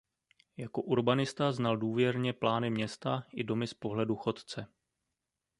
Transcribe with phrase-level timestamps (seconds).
[0.57, 4.67] Jako urbanista znal důvěrně plány města i domy z pohledu chodce.